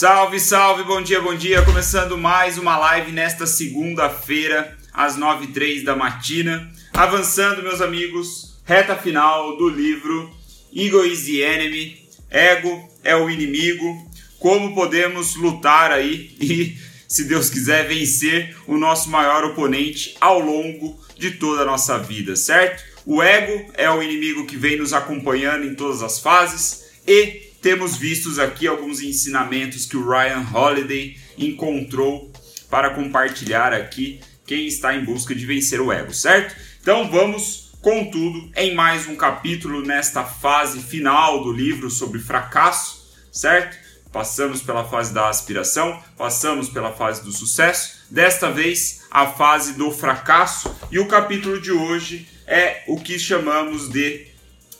Salve, 0.00 0.38
salve, 0.38 0.84
bom 0.84 1.02
dia, 1.02 1.20
bom 1.20 1.34
dia. 1.34 1.60
Começando 1.62 2.16
mais 2.16 2.56
uma 2.56 2.78
live 2.78 3.10
nesta 3.10 3.48
segunda-feira, 3.48 4.78
às 4.92 5.16
9 5.16 5.46
h 5.46 5.52
03 5.52 5.82
da 5.82 5.96
matina. 5.96 6.70
Avançando, 6.92 7.64
meus 7.64 7.80
amigos, 7.80 8.60
reta 8.64 8.94
final 8.94 9.56
do 9.56 9.68
livro 9.68 10.30
Ego 10.72 11.04
is 11.04 11.24
the 11.24 11.40
Enemy. 11.40 12.08
Ego 12.30 12.88
é 13.02 13.16
o 13.16 13.28
inimigo. 13.28 14.08
Como 14.38 14.72
podemos 14.72 15.34
lutar 15.34 15.90
aí 15.90 16.30
e, 16.40 16.78
se 17.08 17.24
Deus 17.24 17.50
quiser, 17.50 17.88
vencer 17.88 18.56
o 18.68 18.78
nosso 18.78 19.10
maior 19.10 19.42
oponente 19.46 20.14
ao 20.20 20.38
longo 20.38 20.96
de 21.16 21.32
toda 21.32 21.62
a 21.62 21.66
nossa 21.66 21.98
vida, 21.98 22.36
certo? 22.36 22.84
O 23.04 23.20
ego 23.20 23.72
é 23.74 23.90
o 23.90 24.00
inimigo 24.00 24.46
que 24.46 24.56
vem 24.56 24.78
nos 24.78 24.92
acompanhando 24.92 25.66
em 25.66 25.74
todas 25.74 26.04
as 26.04 26.20
fases 26.20 26.84
e 27.04 27.47
temos 27.60 27.96
vistos 27.96 28.38
aqui 28.38 28.66
alguns 28.66 29.00
ensinamentos 29.00 29.86
que 29.86 29.96
o 29.96 30.08
Ryan 30.08 30.46
Holiday 30.52 31.16
encontrou 31.36 32.32
para 32.70 32.90
compartilhar 32.90 33.72
aqui 33.72 34.20
quem 34.46 34.66
está 34.66 34.94
em 34.94 35.04
busca 35.04 35.34
de 35.34 35.44
vencer 35.44 35.80
o 35.80 35.92
ego, 35.92 36.12
certo? 36.14 36.56
Então 36.80 37.10
vamos, 37.10 37.72
contudo, 37.82 38.50
em 38.56 38.74
mais 38.74 39.06
um 39.06 39.16
capítulo 39.16 39.82
nesta 39.82 40.24
fase 40.24 40.80
final 40.80 41.42
do 41.42 41.52
livro 41.52 41.90
sobre 41.90 42.20
fracasso, 42.20 43.12
certo? 43.32 43.76
Passamos 44.10 44.62
pela 44.62 44.84
fase 44.84 45.12
da 45.12 45.28
aspiração, 45.28 46.02
passamos 46.16 46.68
pela 46.70 46.92
fase 46.92 47.22
do 47.22 47.30
sucesso, 47.30 48.06
desta 48.10 48.50
vez 48.50 49.02
a 49.10 49.26
fase 49.26 49.74
do 49.74 49.90
fracasso, 49.90 50.74
e 50.90 50.98
o 50.98 51.06
capítulo 51.06 51.60
de 51.60 51.70
hoje 51.70 52.26
é 52.46 52.84
o 52.86 52.98
que 52.98 53.18
chamamos 53.18 53.88
de 53.90 54.26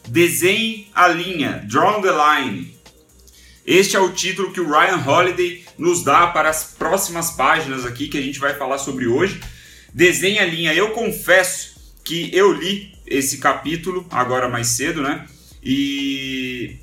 Desenhe 0.09 0.89
a 0.95 1.07
linha, 1.09 1.63
Draw 1.67 2.01
the 2.01 2.09
Line. 2.11 2.75
Este 3.67 3.95
é 3.95 4.01
o 4.01 4.11
título 4.11 4.53
que 4.53 4.61
o 4.61 4.67
Ryan 4.67 5.05
Holiday 5.07 5.65
nos 5.77 6.03
dá 6.03 6.29
para 6.29 6.49
as 6.49 6.65
próximas 6.65 7.33
páginas 7.33 7.85
aqui 7.85 8.09
que 8.09 8.17
a 8.17 8.23
gente 8.23 8.39
vai 8.39 8.55
falar 8.55 8.79
sobre 8.79 9.07
hoje. 9.07 9.39
Desenhe 9.93 10.39
a 10.39 10.47
linha. 10.47 10.73
Eu 10.73 10.93
confesso 10.93 11.93
que 12.03 12.35
eu 12.35 12.53
li 12.53 12.95
esse 13.07 13.37
capítulo 13.37 14.07
agora 14.11 14.49
mais 14.49 14.69
cedo, 14.69 15.03
né? 15.03 15.27
E 15.63 16.79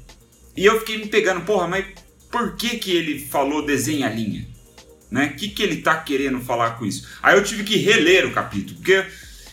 e 0.56 0.64
eu 0.64 0.80
fiquei 0.80 0.98
me 0.98 1.08
pegando, 1.08 1.42
porra, 1.42 1.68
mas 1.68 1.86
por 2.32 2.56
que 2.56 2.78
que 2.78 2.92
ele 2.92 3.20
falou 3.20 3.66
desenhe 3.66 4.04
a 4.04 4.10
linha? 4.10 4.48
Né? 5.10 5.32
O 5.34 5.36
que 5.36 5.50
que 5.50 5.64
ele 5.64 5.78
tá 5.78 5.96
querendo 5.96 6.40
falar 6.42 6.72
com 6.72 6.86
isso? 6.86 7.08
Aí 7.24 7.36
eu 7.36 7.44
tive 7.44 7.64
que 7.64 7.78
reler 7.78 8.26
o 8.28 8.34
capítulo, 8.34 8.76
porque 8.76 9.04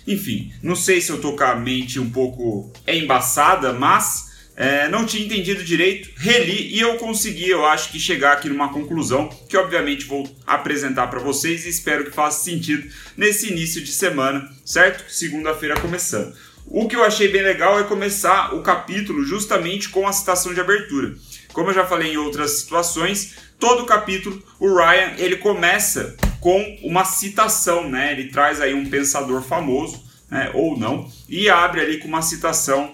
enfim, 0.06 0.52
não 0.62 0.74
sei 0.74 1.00
se 1.00 1.10
eu 1.10 1.20
tô 1.20 1.36
com 1.36 1.44
a 1.44 1.54
mente 1.54 2.00
um 2.00 2.10
pouco 2.10 2.72
embaçada, 2.86 3.72
mas 3.72 4.32
é, 4.54 4.88
não 4.88 5.06
tinha 5.06 5.24
entendido 5.24 5.64
direito, 5.64 6.10
reli 6.16 6.74
e 6.74 6.80
eu 6.80 6.96
consegui, 6.96 7.48
eu 7.48 7.64
acho 7.64 7.90
que 7.90 7.98
chegar 7.98 8.32
aqui 8.34 8.48
numa 8.48 8.72
conclusão 8.72 9.28
que 9.48 9.56
obviamente 9.56 10.04
vou 10.04 10.28
apresentar 10.46 11.06
para 11.06 11.20
vocês 11.20 11.64
e 11.64 11.70
espero 11.70 12.04
que 12.04 12.10
faça 12.10 12.44
sentido 12.44 12.88
nesse 13.16 13.50
início 13.50 13.80
de 13.80 13.90
semana, 13.90 14.48
certo? 14.64 15.10
Segunda-feira 15.10 15.80
começando. 15.80 16.34
O 16.66 16.86
que 16.86 16.94
eu 16.94 17.02
achei 17.02 17.28
bem 17.28 17.42
legal 17.42 17.80
é 17.80 17.84
começar 17.84 18.54
o 18.54 18.62
capítulo 18.62 19.24
justamente 19.24 19.88
com 19.88 20.06
a 20.06 20.12
citação 20.12 20.54
de 20.54 20.60
abertura. 20.60 21.14
Como 21.52 21.70
eu 21.70 21.74
já 21.74 21.86
falei 21.86 22.12
em 22.12 22.16
outras 22.16 22.52
situações, 22.60 23.34
todo 23.58 23.86
capítulo 23.86 24.42
o 24.60 24.74
Ryan 24.74 25.14
ele 25.18 25.36
começa 25.36 26.16
com 26.42 26.76
uma 26.82 27.04
citação, 27.04 27.88
né? 27.88 28.10
Ele 28.10 28.24
traz 28.24 28.60
aí 28.60 28.74
um 28.74 28.90
pensador 28.90 29.42
famoso, 29.42 30.02
né? 30.28 30.50
ou 30.52 30.76
não, 30.76 31.08
e 31.28 31.48
abre 31.48 31.80
ali 31.80 31.98
com 31.98 32.08
uma 32.08 32.20
citação 32.20 32.92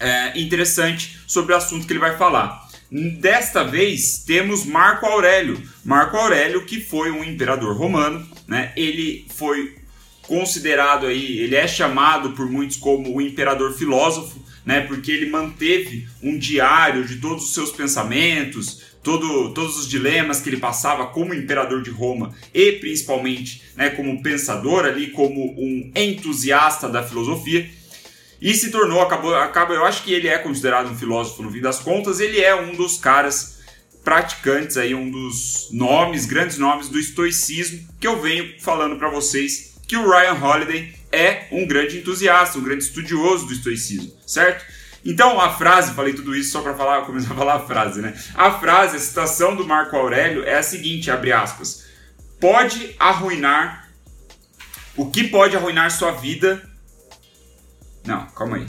é, 0.00 0.36
interessante 0.38 1.16
sobre 1.28 1.54
o 1.54 1.56
assunto 1.56 1.86
que 1.86 1.92
ele 1.92 2.00
vai 2.00 2.18
falar. 2.18 2.66
Desta 2.90 3.62
vez 3.62 4.18
temos 4.18 4.64
Marco 4.64 5.06
Aurélio. 5.06 5.62
Marco 5.84 6.16
Aurélio, 6.16 6.66
que 6.66 6.80
foi 6.80 7.12
um 7.12 7.22
imperador 7.22 7.76
romano, 7.76 8.28
né? 8.48 8.72
Ele 8.76 9.24
foi 9.36 9.76
considerado 10.22 11.06
aí, 11.06 11.38
ele 11.38 11.54
é 11.54 11.68
chamado 11.68 12.30
por 12.32 12.50
muitos 12.50 12.76
como 12.76 13.14
o 13.14 13.22
imperador 13.22 13.74
filósofo, 13.74 14.44
né? 14.64 14.80
Porque 14.80 15.12
ele 15.12 15.30
manteve 15.30 16.08
um 16.20 16.36
diário 16.36 17.04
de 17.04 17.16
todos 17.18 17.44
os 17.44 17.54
seus 17.54 17.70
pensamentos, 17.70 18.82
todo, 19.06 19.54
todos 19.54 19.78
os 19.78 19.88
dilemas 19.88 20.40
que 20.40 20.48
ele 20.48 20.56
passava 20.56 21.06
como 21.06 21.32
imperador 21.32 21.80
de 21.80 21.90
Roma 21.90 22.34
e 22.52 22.72
principalmente 22.72 23.62
né, 23.76 23.88
como 23.90 24.20
pensador 24.20 24.84
ali, 24.84 25.12
como 25.12 25.54
um 25.56 25.92
entusiasta 25.94 26.88
da 26.88 27.04
filosofia. 27.04 27.70
E 28.42 28.52
se 28.52 28.68
tornou, 28.72 29.00
acabou, 29.00 29.32
acaba, 29.36 29.74
eu 29.74 29.84
acho 29.84 30.02
que 30.02 30.12
ele 30.12 30.26
é 30.26 30.36
considerado 30.38 30.90
um 30.90 30.96
filósofo 30.96 31.44
no 31.44 31.52
fim 31.52 31.60
das 31.60 31.78
contas, 31.78 32.18
ele 32.18 32.40
é 32.40 32.52
um 32.56 32.74
dos 32.74 32.98
caras 32.98 33.60
praticantes 34.02 34.76
aí, 34.76 34.92
um 34.92 35.08
dos 35.08 35.68
nomes, 35.70 36.26
grandes 36.26 36.58
nomes 36.58 36.88
do 36.88 36.98
estoicismo, 36.98 37.86
que 38.00 38.08
eu 38.08 38.20
venho 38.20 38.60
falando 38.60 38.96
para 38.96 39.08
vocês 39.08 39.76
que 39.86 39.96
o 39.96 40.10
Ryan 40.10 40.34
Holiday 40.34 40.92
é 41.12 41.46
um 41.52 41.64
grande 41.64 41.98
entusiasta, 41.98 42.58
um 42.58 42.62
grande 42.62 42.82
estudioso 42.82 43.46
do 43.46 43.52
estoicismo, 43.52 44.12
certo? 44.26 44.64
Então 45.06 45.40
a 45.40 45.56
frase, 45.56 45.94
falei 45.94 46.14
tudo 46.14 46.34
isso 46.34 46.50
só 46.50 46.60
para 46.60 46.74
falar, 46.74 47.06
começar 47.06 47.32
a 47.32 47.36
falar 47.36 47.54
a 47.54 47.66
frase, 47.66 48.02
né? 48.02 48.12
A 48.34 48.58
frase, 48.58 48.96
a 48.96 49.00
citação 49.00 49.54
do 49.54 49.64
Marco 49.64 49.94
Aurélio 49.94 50.42
é 50.42 50.58
a 50.58 50.62
seguinte, 50.64 51.12
abre 51.12 51.32
aspas: 51.32 51.86
Pode 52.40 52.96
arruinar 52.98 53.88
o 54.96 55.08
que 55.08 55.28
pode 55.28 55.56
arruinar 55.56 55.92
sua 55.92 56.10
vida? 56.10 56.68
Não, 58.04 58.26
calma 58.30 58.56
aí. 58.56 58.66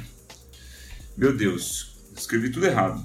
Meu 1.17 1.35
Deus, 1.35 1.95
escrevi 2.15 2.51
tudo 2.51 2.67
errado. 2.67 3.03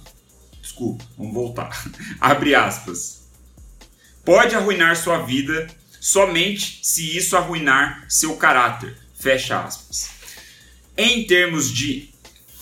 Desculpa, 0.60 1.02
vamos 1.16 1.32
voltar. 1.32 1.70
abre 2.20 2.54
aspas. 2.54 3.30
Pode 4.22 4.54
arruinar 4.54 4.94
sua 4.94 5.24
vida 5.24 5.68
somente 5.98 6.80
se 6.82 7.16
isso 7.16 7.34
arruinar 7.34 8.04
seu 8.10 8.36
caráter. 8.36 8.94
Fecha 9.18 9.62
aspas. 9.62 10.10
Em 10.98 11.26
termos 11.26 11.72
de 11.72 12.11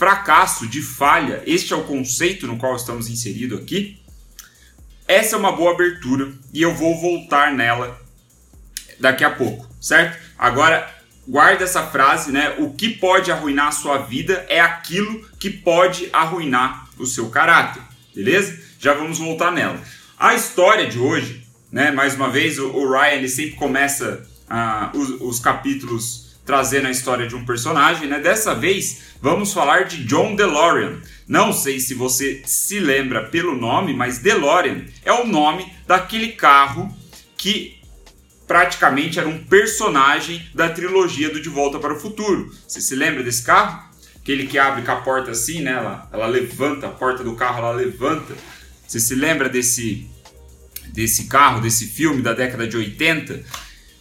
fracasso, 0.00 0.66
de 0.66 0.80
falha, 0.80 1.42
este 1.44 1.74
é 1.74 1.76
o 1.76 1.84
conceito 1.84 2.46
no 2.46 2.56
qual 2.56 2.74
estamos 2.74 3.10
inseridos 3.10 3.60
aqui. 3.60 4.00
Essa 5.06 5.36
é 5.36 5.38
uma 5.38 5.52
boa 5.52 5.74
abertura 5.74 6.32
e 6.54 6.62
eu 6.62 6.74
vou 6.74 6.98
voltar 6.98 7.52
nela 7.52 8.00
daqui 8.98 9.22
a 9.24 9.30
pouco, 9.30 9.68
certo? 9.78 10.18
Agora, 10.38 10.90
guarda 11.28 11.64
essa 11.64 11.82
frase, 11.82 12.32
né? 12.32 12.54
O 12.56 12.70
que 12.70 12.88
pode 12.88 13.30
arruinar 13.30 13.68
a 13.68 13.72
sua 13.72 13.98
vida 13.98 14.46
é 14.48 14.58
aquilo 14.58 15.22
que 15.38 15.50
pode 15.50 16.08
arruinar 16.14 16.88
o 16.96 17.04
seu 17.04 17.28
caráter, 17.28 17.82
beleza? 18.14 18.58
Já 18.78 18.94
vamos 18.94 19.18
voltar 19.18 19.52
nela. 19.52 19.78
A 20.18 20.32
história 20.34 20.86
de 20.86 20.98
hoje, 20.98 21.46
né? 21.70 21.90
Mais 21.90 22.14
uma 22.14 22.30
vez, 22.30 22.58
o, 22.58 22.90
Ryan 22.90 23.16
ele 23.16 23.28
sempre 23.28 23.56
começa 23.56 24.26
uh, 24.48 24.96
os, 24.96 25.20
os 25.20 25.40
capítulos 25.40 26.29
trazendo 26.50 26.88
a 26.88 26.90
história 26.90 27.28
de 27.28 27.36
um 27.36 27.44
personagem, 27.44 28.08
né? 28.08 28.18
Dessa 28.18 28.56
vez 28.56 29.14
vamos 29.22 29.52
falar 29.52 29.84
de 29.84 30.02
John 30.02 30.34
DeLorean. 30.34 31.00
Não 31.28 31.52
sei 31.52 31.78
se 31.78 31.94
você 31.94 32.42
se 32.44 32.80
lembra 32.80 33.28
pelo 33.28 33.54
nome, 33.54 33.94
mas 33.94 34.18
DeLorean 34.18 34.84
é 35.04 35.12
o 35.12 35.24
nome 35.24 35.72
daquele 35.86 36.32
carro 36.32 36.92
que 37.36 37.80
praticamente 38.48 39.16
era 39.16 39.28
um 39.28 39.44
personagem 39.44 40.44
da 40.52 40.68
trilogia 40.68 41.30
do 41.30 41.40
De 41.40 41.48
Volta 41.48 41.78
para 41.78 41.94
o 41.94 42.00
Futuro. 42.00 42.52
Você 42.66 42.80
se 42.80 42.96
lembra 42.96 43.22
desse 43.22 43.44
carro? 43.44 43.88
Aquele 44.16 44.48
que 44.48 44.58
abre 44.58 44.82
com 44.82 44.90
a 44.90 44.96
porta 44.96 45.30
assim, 45.30 45.60
né? 45.60 45.70
Ela, 45.70 46.10
ela 46.12 46.26
levanta 46.26 46.88
a 46.88 46.90
porta 46.90 47.22
do 47.22 47.36
carro, 47.36 47.58
ela 47.58 47.72
levanta. 47.76 48.34
Você 48.88 48.98
se 48.98 49.14
lembra 49.14 49.48
desse 49.48 50.10
desse 50.88 51.28
carro, 51.28 51.60
desse 51.60 51.86
filme 51.86 52.20
da 52.22 52.32
década 52.32 52.66
de 52.66 52.76
80? 52.76 53.40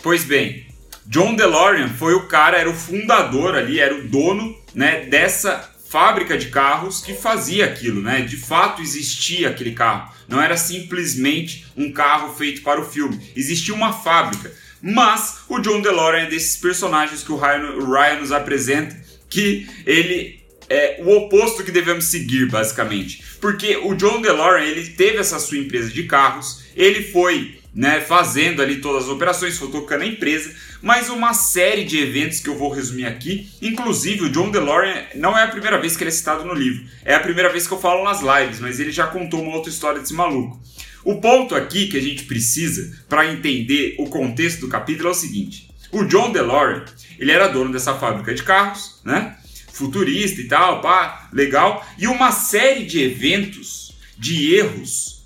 Pois 0.02 0.24
bem, 0.24 0.66
John 1.10 1.36
DeLorean 1.36 1.90
foi 1.90 2.14
o 2.14 2.28
cara, 2.28 2.60
era 2.60 2.70
o 2.70 2.74
fundador 2.74 3.56
ali, 3.56 3.80
era 3.80 3.96
o 3.96 4.08
dono 4.08 4.56
né, 4.76 5.08
dessa 5.08 5.74
fábrica 5.90 6.38
de 6.38 6.50
carros 6.50 7.02
que 7.02 7.16
fazia 7.16 7.66
aquilo, 7.66 8.00
né? 8.00 8.22
De 8.22 8.38
fato 8.38 8.80
existia 8.80 9.50
aquele 9.50 9.72
carro. 9.72 10.14
Não 10.28 10.40
era 10.40 10.56
simplesmente 10.56 11.66
um 11.76 11.92
carro 11.92 12.36
feito 12.36 12.62
para 12.62 12.80
o 12.80 12.86
filme. 12.86 13.20
Existia 13.36 13.74
uma 13.74 13.92
fábrica. 13.92 14.54
Mas 14.84 15.40
o 15.50 15.58
John 15.58 15.82
DeLorean 15.82 16.26
é 16.26 16.30
desses 16.30 16.58
personagens 16.58 17.24
que 17.24 17.32
o 17.32 17.38
Ryan, 17.38 17.72
o 17.72 17.92
Ryan 17.92 18.20
nos 18.20 18.32
apresenta 18.32 18.96
que 19.28 19.68
ele 19.88 20.40
é 20.70 21.02
o 21.04 21.10
oposto 21.18 21.64
que 21.64 21.72
devemos 21.72 22.06
seguir, 22.06 22.48
basicamente. 22.50 23.24
Porque 23.42 23.78
o 23.78 23.96
John 23.96 24.22
DeLorean, 24.22 24.64
ele 24.64 24.88
teve 24.92 25.18
essa 25.18 25.40
sua 25.40 25.58
empresa 25.58 25.90
de 25.90 26.04
carros, 26.04 26.66
ele 26.76 27.02
foi 27.02 27.59
né, 27.74 28.02
fazendo 28.02 28.62
ali 28.62 28.78
todas 28.78 29.04
as 29.04 29.10
operações, 29.10 29.58
foi 29.58 29.70
tocando 29.70 30.02
a 30.02 30.08
empresa, 30.08 30.54
mas 30.82 31.10
uma 31.10 31.34
série 31.34 31.84
de 31.84 32.00
eventos 32.00 32.40
que 32.40 32.50
eu 32.50 32.58
vou 32.58 32.72
resumir 32.72 33.06
aqui. 33.06 33.50
Inclusive, 33.62 34.26
o 34.26 34.30
John 34.30 34.50
DeLorean 34.50 35.04
não 35.16 35.38
é 35.38 35.44
a 35.44 35.48
primeira 35.48 35.80
vez 35.80 35.96
que 35.96 36.04
ele 36.04 36.10
é 36.10 36.14
citado 36.14 36.46
no 36.46 36.54
livro, 36.54 36.84
é 37.06 37.14
a 37.14 37.20
primeira 37.20 37.50
vez 37.50 37.68
que 37.68 37.74
eu 37.74 37.80
falo 37.80 38.04
nas 38.04 38.22
lives, 38.22 38.60
mas 38.60 38.80
ele 38.80 38.92
já 38.92 39.08
contou 39.08 39.42
uma 39.42 39.56
outra 39.56 39.70
história 39.70 40.00
desse 40.00 40.14
maluco. 40.14 40.60
O 41.04 41.22
ponto 41.22 41.56
aqui 41.56 41.88
que 41.88 41.98
a 41.98 42.02
gente 42.02 42.24
precisa 42.24 42.98
para 43.08 43.32
entender 43.32 43.96
o 44.00 44.10
contexto 44.10 44.62
do 44.62 44.68
capítulo 44.68 45.10
é 45.10 45.12
o 45.12 45.16
seguinte: 45.16 45.70
o 45.92 46.04
John 46.04 46.32
DeLorean 46.32 46.84
ele 47.18 47.32
era 47.32 47.48
dono 47.48 47.72
dessa 47.72 47.94
fábrica 47.96 48.34
de 48.34 48.44
carros, 48.44 49.00
né? 49.04 49.38
Futurista 49.72 50.42
e 50.42 50.48
tal, 50.48 50.82
pá, 50.82 51.30
legal, 51.32 51.86
e 51.98 52.06
uma 52.08 52.32
série 52.32 52.86
de 52.86 53.02
eventos, 53.02 53.96
de 54.18 54.56
erros 54.56 55.19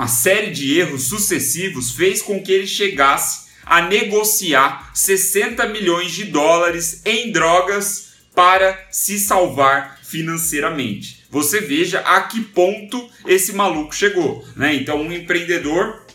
uma 0.00 0.08
série 0.08 0.50
de 0.50 0.78
erros 0.78 1.08
sucessivos 1.08 1.90
fez 1.90 2.22
com 2.22 2.42
que 2.42 2.50
ele 2.50 2.66
chegasse 2.66 3.50
a 3.66 3.82
negociar 3.82 4.90
60 4.94 5.66
milhões 5.66 6.12
de 6.12 6.24
dólares 6.24 7.02
em 7.04 7.30
drogas 7.30 8.14
para 8.34 8.88
se 8.90 9.18
salvar 9.18 10.00
financeiramente. 10.02 11.26
Você 11.28 11.60
veja 11.60 11.98
a 12.00 12.22
que 12.22 12.40
ponto 12.40 13.10
esse 13.26 13.52
maluco 13.52 13.94
chegou, 13.94 14.42
né? 14.56 14.74
Então, 14.74 15.02
um 15.02 15.12
empreendedor 15.12 16.06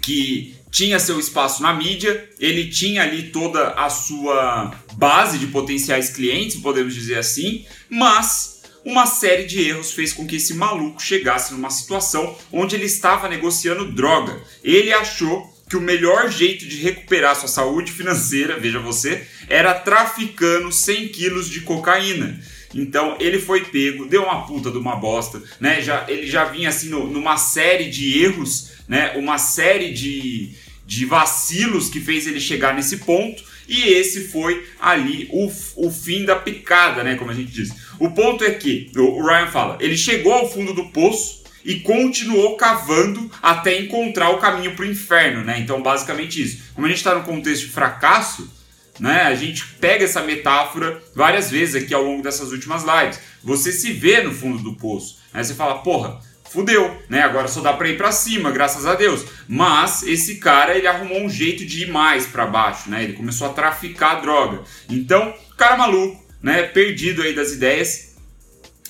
que 0.00 0.54
tinha 0.70 1.00
seu 1.00 1.18
espaço 1.18 1.60
na 1.60 1.74
mídia, 1.74 2.30
ele 2.38 2.68
tinha 2.68 3.02
ali 3.02 3.30
toda 3.30 3.70
a 3.70 3.90
sua 3.90 4.72
base 4.92 5.38
de 5.38 5.48
potenciais 5.48 6.10
clientes, 6.10 6.60
podemos 6.60 6.94
dizer 6.94 7.18
assim, 7.18 7.66
mas 7.90 8.57
uma 8.88 9.04
série 9.04 9.44
de 9.44 9.60
erros 9.60 9.92
fez 9.92 10.14
com 10.14 10.26
que 10.26 10.36
esse 10.36 10.54
maluco 10.54 11.02
chegasse 11.02 11.52
numa 11.52 11.68
situação 11.68 12.34
onde 12.50 12.74
ele 12.74 12.86
estava 12.86 13.28
negociando 13.28 13.92
droga. 13.92 14.40
Ele 14.64 14.90
achou 14.94 15.46
que 15.68 15.76
o 15.76 15.80
melhor 15.80 16.30
jeito 16.30 16.66
de 16.66 16.78
recuperar 16.78 17.36
sua 17.36 17.50
saúde 17.50 17.92
financeira, 17.92 18.58
veja 18.58 18.78
você, 18.78 19.26
era 19.46 19.74
traficando 19.74 20.72
100 20.72 21.08
quilos 21.08 21.50
de 21.50 21.60
cocaína. 21.60 22.40
Então 22.74 23.18
ele 23.20 23.38
foi 23.38 23.66
pego, 23.66 24.06
deu 24.06 24.22
uma 24.22 24.46
puta 24.46 24.70
de 24.70 24.78
uma 24.78 24.96
bosta, 24.96 25.42
né? 25.60 25.82
Já, 25.82 26.06
ele 26.08 26.26
já 26.26 26.46
vinha 26.46 26.70
assim 26.70 26.88
no, 26.88 27.06
numa 27.06 27.36
série 27.36 27.90
de 27.90 28.22
erros, 28.22 28.70
né? 28.88 29.12
Uma 29.16 29.36
série 29.36 29.92
de, 29.92 30.54
de 30.86 31.04
vacilos 31.04 31.90
que 31.90 32.00
fez 32.00 32.26
ele 32.26 32.40
chegar 32.40 32.74
nesse 32.74 32.98
ponto. 32.98 33.44
E 33.68 33.82
esse 33.92 34.28
foi 34.28 34.66
ali 34.80 35.28
o, 35.30 35.46
o 35.76 35.90
fim 35.90 36.24
da 36.24 36.34
picada, 36.34 37.04
né? 37.04 37.16
Como 37.16 37.30
a 37.30 37.34
gente 37.34 37.52
diz. 37.52 37.70
O 37.98 38.10
ponto 38.10 38.42
é 38.42 38.50
que, 38.50 38.90
o 38.96 39.24
Ryan 39.24 39.48
fala, 39.48 39.76
ele 39.78 39.96
chegou 39.96 40.32
ao 40.32 40.50
fundo 40.50 40.72
do 40.72 40.86
poço 40.86 41.44
e 41.62 41.80
continuou 41.80 42.56
cavando 42.56 43.30
até 43.42 43.78
encontrar 43.78 44.30
o 44.30 44.38
caminho 44.38 44.74
para 44.74 44.86
o 44.86 44.88
inferno, 44.90 45.44
né? 45.44 45.58
Então, 45.58 45.82
basicamente 45.82 46.42
isso. 46.42 46.62
Como 46.74 46.86
a 46.86 46.88
gente 46.88 46.98
está 46.98 47.14
no 47.14 47.24
contexto 47.24 47.66
de 47.66 47.72
fracasso, 47.72 48.50
né? 48.98 49.22
A 49.22 49.34
gente 49.34 49.66
pega 49.78 50.04
essa 50.04 50.22
metáfora 50.22 51.02
várias 51.14 51.50
vezes 51.50 51.82
aqui 51.82 51.92
ao 51.92 52.02
longo 52.02 52.22
dessas 52.22 52.50
últimas 52.52 52.84
lives. 52.84 53.20
Você 53.44 53.70
se 53.70 53.92
vê 53.92 54.22
no 54.22 54.32
fundo 54.32 54.62
do 54.62 54.76
poço. 54.76 55.18
Né? 55.32 55.44
Você 55.44 55.54
fala, 55.54 55.78
porra, 55.80 56.20
fudeu, 56.50 57.00
né? 57.08 57.22
Agora 57.22 57.48
só 57.48 57.60
dá 57.60 57.72
para 57.72 57.88
ir 57.88 57.96
para 57.96 58.12
cima, 58.12 58.50
graças 58.50 58.86
a 58.86 58.94
Deus. 58.94 59.24
Mas 59.46 60.02
esse 60.02 60.36
cara, 60.36 60.76
ele 60.76 60.86
arrumou 60.86 61.22
um 61.22 61.30
jeito 61.30 61.64
de 61.64 61.84
ir 61.84 61.90
mais 61.90 62.26
para 62.26 62.46
baixo, 62.46 62.90
né? 62.90 63.04
Ele 63.04 63.12
começou 63.12 63.48
a 63.48 63.52
traficar 63.52 64.20
droga. 64.20 64.62
Então, 64.88 65.34
cara 65.56 65.76
maluco, 65.76 66.24
né? 66.42 66.62
Perdido 66.62 67.22
aí 67.22 67.34
das 67.34 67.52
ideias. 67.52 68.16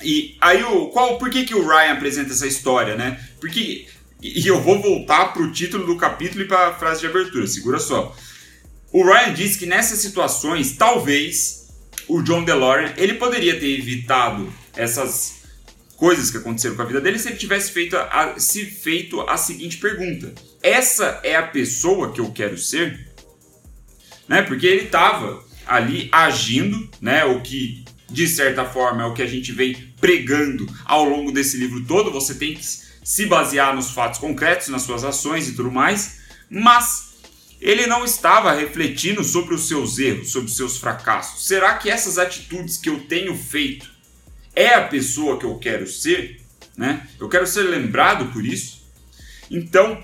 E 0.02 0.36
aí 0.40 0.62
o 0.62 0.86
qual, 0.86 1.18
por 1.18 1.28
que 1.28 1.44
que 1.44 1.54
o 1.54 1.66
Ryan 1.66 1.92
apresenta 1.92 2.32
essa 2.32 2.46
história, 2.46 2.94
né? 2.94 3.20
Porque 3.40 3.86
e 4.20 4.46
eu 4.46 4.60
vou 4.60 4.82
voltar 4.82 5.32
pro 5.32 5.52
título 5.52 5.86
do 5.86 5.96
capítulo 5.96 6.42
e 6.42 6.48
para 6.48 6.68
a 6.68 6.74
frase 6.74 7.00
de 7.00 7.06
abertura. 7.06 7.46
Segura 7.46 7.78
só. 7.78 8.14
O 8.92 9.04
Ryan 9.04 9.32
disse 9.32 9.58
que 9.58 9.66
nessas 9.66 10.00
situações, 10.00 10.76
talvez 10.76 11.68
o 12.08 12.22
John 12.22 12.42
DeLorean 12.42 12.94
ele 12.96 13.14
poderia 13.14 13.58
ter 13.58 13.78
evitado 13.78 14.52
essas 14.74 15.37
coisas 15.98 16.30
que 16.30 16.38
aconteceram 16.38 16.76
com 16.76 16.82
a 16.82 16.86
vida 16.86 17.00
dele 17.00 17.18
se 17.18 17.28
ele 17.28 17.36
tivesse 17.36 17.72
feito 17.72 17.96
a, 17.96 18.38
se 18.38 18.64
feito 18.64 19.20
a 19.22 19.36
seguinte 19.36 19.76
pergunta: 19.76 20.32
essa 20.62 21.20
é 21.22 21.36
a 21.36 21.42
pessoa 21.42 22.12
que 22.12 22.20
eu 22.20 22.30
quero 22.30 22.56
ser? 22.56 23.06
Né? 24.26 24.42
Porque 24.42 24.66
ele 24.66 24.84
estava 24.84 25.44
ali 25.66 26.08
agindo, 26.10 26.88
né? 27.00 27.24
O 27.24 27.42
que 27.42 27.84
de 28.10 28.26
certa 28.26 28.64
forma 28.64 29.02
é 29.02 29.06
o 29.06 29.12
que 29.12 29.22
a 29.22 29.26
gente 29.26 29.52
vem 29.52 29.92
pregando 30.00 30.66
ao 30.84 31.04
longo 31.04 31.32
desse 31.32 31.58
livro 31.58 31.84
todo. 31.84 32.12
Você 32.12 32.34
tem 32.34 32.54
que 32.54 32.64
se 32.64 33.26
basear 33.26 33.74
nos 33.74 33.90
fatos 33.90 34.18
concretos, 34.18 34.68
nas 34.68 34.82
suas 34.82 35.04
ações 35.04 35.48
e 35.48 35.54
tudo 35.54 35.70
mais, 35.70 36.20
mas 36.48 37.08
ele 37.60 37.86
não 37.86 38.04
estava 38.04 38.52
refletindo 38.52 39.24
sobre 39.24 39.54
os 39.54 39.66
seus 39.66 39.98
erros, 39.98 40.30
sobre 40.30 40.48
os 40.48 40.56
seus 40.56 40.76
fracassos. 40.76 41.46
Será 41.46 41.74
que 41.74 41.90
essas 41.90 42.18
atitudes 42.18 42.76
que 42.76 42.88
eu 42.88 43.00
tenho 43.00 43.34
feito 43.34 43.97
é 44.62 44.74
a 44.74 44.82
pessoa 44.86 45.38
que 45.38 45.44
eu 45.44 45.56
quero 45.56 45.86
ser? 45.86 46.40
Né? 46.76 47.06
Eu 47.18 47.28
quero 47.28 47.46
ser 47.46 47.62
lembrado 47.62 48.32
por 48.32 48.44
isso. 48.44 48.86
Então, 49.50 50.02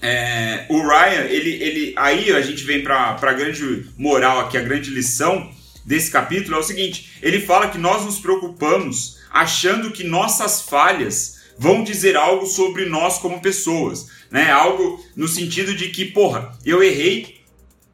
é, 0.00 0.66
o 0.68 0.80
Ryan, 0.80 1.24
ele, 1.24 1.50
ele, 1.50 1.94
aí 1.96 2.32
a 2.32 2.40
gente 2.40 2.64
vem 2.64 2.82
para 2.82 3.16
a 3.20 3.32
grande 3.32 3.86
moral 3.96 4.40
aqui, 4.40 4.56
a 4.56 4.62
grande 4.62 4.90
lição 4.90 5.52
desse 5.84 6.10
capítulo 6.10 6.56
é 6.56 6.58
o 6.60 6.62
seguinte: 6.62 7.18
ele 7.22 7.40
fala 7.40 7.68
que 7.68 7.78
nós 7.78 8.04
nos 8.04 8.18
preocupamos 8.18 9.18
achando 9.30 9.90
que 9.90 10.04
nossas 10.04 10.62
falhas 10.62 11.42
vão 11.58 11.84
dizer 11.84 12.16
algo 12.16 12.46
sobre 12.46 12.84
nós 12.86 13.18
como 13.18 13.40
pessoas 13.40 14.06
né? 14.34 14.50
Algo 14.50 15.00
no 15.14 15.28
sentido 15.28 15.76
de 15.76 15.90
que, 15.90 16.06
porra, 16.06 16.58
eu 16.64 16.82
errei, 16.82 17.40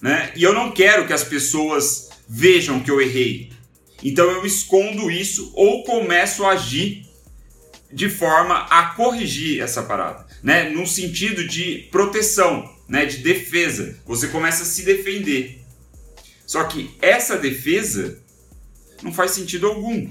né? 0.01 0.33
E 0.35 0.43
eu 0.43 0.55
não 0.55 0.71
quero 0.71 1.07
que 1.07 1.13
as 1.13 1.23
pessoas 1.23 2.09
vejam 2.27 2.81
que 2.81 2.91
eu 2.91 2.99
errei. 2.99 3.53
Então 4.03 4.31
eu 4.31 4.47
escondo 4.47 5.11
isso 5.11 5.53
ou 5.55 5.85
começo 5.85 6.45
a 6.45 6.53
agir 6.53 7.07
de 7.93 8.09
forma 8.09 8.67
a 8.71 8.95
corrigir 8.95 9.61
essa 9.61 9.83
parada, 9.83 10.27
né? 10.43 10.69
No 10.71 10.87
sentido 10.87 11.47
de 11.47 11.89
proteção, 11.91 12.73
né? 12.89 13.05
De 13.05 13.19
defesa. 13.19 13.99
Você 14.07 14.29
começa 14.29 14.63
a 14.63 14.67
se 14.67 14.83
defender. 14.83 15.65
Só 16.47 16.65
que 16.65 16.97
essa 17.01 17.37
defesa 17.37 18.23
não 19.03 19.13
faz 19.13 19.33
sentido 19.33 19.67
algum. 19.67 20.11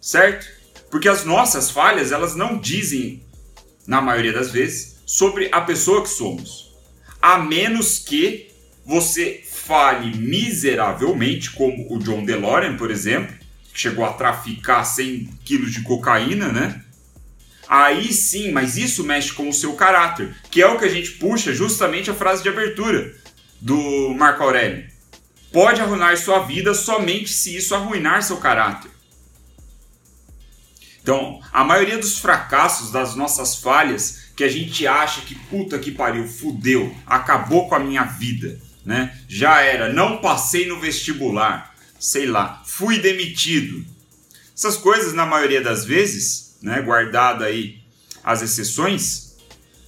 Certo? 0.00 0.46
Porque 0.90 1.08
as 1.08 1.24
nossas 1.24 1.70
falhas, 1.70 2.12
elas 2.12 2.34
não 2.34 2.58
dizem 2.58 3.22
na 3.86 4.00
maioria 4.00 4.32
das 4.32 4.50
vezes, 4.50 4.96
sobre 5.06 5.48
a 5.52 5.60
pessoa 5.60 6.02
que 6.02 6.08
somos. 6.08 6.74
A 7.20 7.38
menos 7.38 7.98
que 7.98 8.51
você 8.84 9.42
fale 9.44 10.16
miseravelmente, 10.16 11.50
como 11.50 11.86
o 11.94 11.98
John 11.98 12.24
DeLorean, 12.24 12.76
por 12.76 12.90
exemplo, 12.90 13.34
que 13.72 13.80
chegou 13.80 14.04
a 14.04 14.12
traficar 14.12 14.84
100 14.84 15.30
quilos 15.44 15.72
de 15.72 15.82
cocaína, 15.82 16.48
né? 16.48 16.82
Aí 17.68 18.12
sim, 18.12 18.52
mas 18.52 18.76
isso 18.76 19.04
mexe 19.04 19.32
com 19.32 19.48
o 19.48 19.52
seu 19.52 19.74
caráter, 19.74 20.34
que 20.50 20.60
é 20.60 20.66
o 20.66 20.78
que 20.78 20.84
a 20.84 20.90
gente 20.90 21.12
puxa 21.12 21.54
justamente 21.54 22.10
a 22.10 22.14
frase 22.14 22.42
de 22.42 22.48
abertura 22.48 23.14
do 23.60 24.14
Marco 24.14 24.42
Aurélio. 24.42 24.90
Pode 25.52 25.80
arruinar 25.80 26.16
sua 26.16 26.40
vida 26.40 26.74
somente 26.74 27.30
se 27.30 27.56
isso 27.56 27.74
arruinar 27.74 28.22
seu 28.22 28.38
caráter. 28.38 28.90
Então, 31.02 31.40
a 31.52 31.64
maioria 31.64 31.98
dos 31.98 32.18
fracassos, 32.18 32.90
das 32.90 33.14
nossas 33.14 33.56
falhas, 33.56 34.32
que 34.36 34.44
a 34.44 34.48
gente 34.48 34.86
acha 34.86 35.20
que 35.22 35.34
puta 35.34 35.78
que 35.78 35.90
pariu, 35.90 36.26
fudeu, 36.26 36.94
acabou 37.06 37.68
com 37.68 37.74
a 37.74 37.80
minha 37.80 38.04
vida, 38.04 38.58
né? 38.84 39.16
Já 39.28 39.60
era, 39.60 39.92
não 39.92 40.18
passei 40.18 40.66
no 40.66 40.80
vestibular, 40.80 41.74
sei 41.98 42.26
lá, 42.26 42.62
fui 42.64 42.98
demitido. 42.98 43.84
Essas 44.56 44.76
coisas, 44.76 45.12
na 45.12 45.24
maioria 45.24 45.60
das 45.60 45.84
vezes, 45.84 46.56
né, 46.62 46.80
guardada 46.82 47.46
aí 47.46 47.80
as 48.22 48.42
exceções, 48.42 49.36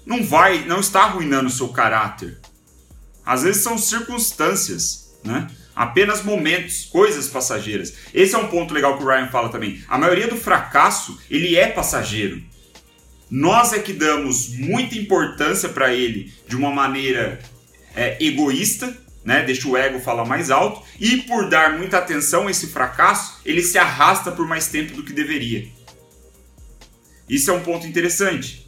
não 0.04 0.24
vai, 0.24 0.64
não 0.64 0.80
está 0.80 1.04
arruinando 1.04 1.46
o 1.46 1.52
seu 1.52 1.68
caráter. 1.68 2.38
Às 3.24 3.42
vezes 3.42 3.62
são 3.62 3.78
circunstâncias, 3.78 5.16
né? 5.24 5.48
apenas 5.74 6.22
momentos, 6.22 6.84
coisas 6.84 7.28
passageiras. 7.28 7.94
Esse 8.12 8.34
é 8.34 8.38
um 8.38 8.48
ponto 8.48 8.72
legal 8.72 8.96
que 8.96 9.04
o 9.04 9.06
Ryan 9.06 9.28
fala 9.28 9.48
também. 9.48 9.82
A 9.88 9.98
maioria 9.98 10.28
do 10.28 10.36
fracasso, 10.36 11.18
ele 11.30 11.56
é 11.56 11.68
passageiro. 11.68 12.42
Nós 13.30 13.72
é 13.72 13.78
que 13.78 13.92
damos 13.92 14.50
muita 14.50 14.96
importância 14.96 15.68
para 15.68 15.92
ele 15.92 16.32
de 16.46 16.54
uma 16.54 16.70
maneira 16.70 17.40
é, 17.94 18.16
egoísta, 18.22 18.96
né? 19.24 19.42
Deixa 19.42 19.68
o 19.68 19.76
ego 19.76 20.00
falar 20.00 20.24
mais 20.24 20.50
alto 20.50 20.82
e 21.00 21.18
por 21.22 21.48
dar 21.48 21.78
muita 21.78 21.98
atenção 21.98 22.46
a 22.46 22.50
esse 22.50 22.66
fracasso, 22.66 23.40
ele 23.44 23.62
se 23.62 23.78
arrasta 23.78 24.30
por 24.30 24.46
mais 24.46 24.68
tempo 24.68 24.94
do 24.94 25.02
que 25.02 25.12
deveria. 25.12 25.66
Isso 27.28 27.50
é 27.50 27.54
um 27.54 27.60
ponto 27.60 27.86
interessante. 27.86 28.64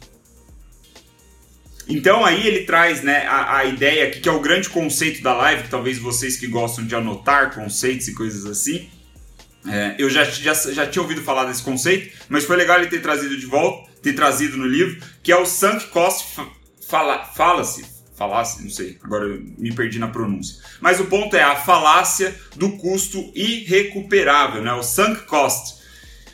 Então 1.87 2.25
aí 2.25 2.45
ele 2.45 2.65
traz 2.65 3.01
né, 3.01 3.25
a, 3.27 3.57
a 3.57 3.65
ideia 3.65 4.07
aqui, 4.07 4.19
que 4.19 4.27
é 4.27 4.31
o 4.31 4.41
grande 4.41 4.69
conceito 4.69 5.21
da 5.21 5.33
live, 5.33 5.63
que 5.63 5.69
talvez 5.69 5.97
vocês 5.97 6.35
que 6.35 6.47
gostam 6.47 6.85
de 6.85 6.95
anotar 6.95 7.53
conceitos 7.53 8.07
e 8.07 8.13
coisas 8.13 8.45
assim. 8.45 8.89
É, 9.65 9.95
eu 9.97 10.09
já, 10.09 10.23
já, 10.23 10.53
já 10.53 10.87
tinha 10.87 11.01
ouvido 11.01 11.21
falar 11.21 11.45
desse 11.45 11.61
conceito, 11.61 12.15
mas 12.29 12.45
foi 12.45 12.55
legal 12.55 12.77
ele 12.77 12.87
ter 12.87 13.01
trazido 13.01 13.37
de 13.37 13.45
volta, 13.45 13.89
ter 14.01 14.13
trazido 14.13 14.57
no 14.57 14.65
livro, 14.65 15.01
que 15.21 15.31
é 15.31 15.37
o 15.37 15.45
sunk 15.45 15.87
cost 15.87 16.39
fallacy. 17.35 17.96
Falácia, 18.17 18.63
não 18.63 18.71
sei, 18.71 18.97
agora 19.03 19.27
me 19.59 19.71
perdi 19.75 19.99
na 19.99 20.07
pronúncia. 20.07 20.57
Mas 20.81 20.99
o 20.99 21.05
ponto 21.05 21.35
é 21.35 21.43
a 21.43 21.55
falácia 21.55 22.35
do 22.55 22.71
custo 22.71 23.31
irrecuperável, 23.35 24.63
né? 24.63 24.73
o 24.73 24.81
sunk 24.81 25.25
cost. 25.25 25.77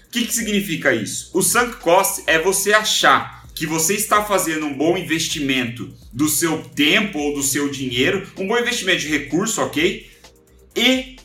O 0.08 0.12
que, 0.12 0.25
que 0.25 0.34
significa 0.34 0.96
isso? 0.96 1.30
O 1.34 1.42
sunk 1.42 1.75
cost 1.78 2.24
é 2.25 2.40
você 2.40 2.72
achar 2.72 3.44
que 3.54 3.68
você 3.68 3.96
está 3.96 4.24
fazendo 4.24 4.66
um 4.66 4.74
bom 4.74 4.98
investimento 4.98 5.94
do 6.12 6.30
seu 6.30 6.63
tempo 6.70 7.20
ou 7.20 7.36
do 7.36 7.44
seu 7.44 7.70
dinheiro, 7.70 8.25
um 8.38 8.48
bom 8.48 8.58
investimento 8.58 9.02
de 9.02 9.10
recurso, 9.10 9.62
ok? 9.62 10.10
E 10.75 11.18